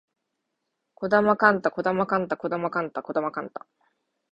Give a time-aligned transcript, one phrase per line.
[0.95, 2.87] 児玉幹太児玉幹太児玉幹
[3.49, 3.67] 太